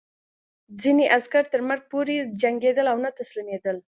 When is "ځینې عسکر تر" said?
0.81-1.61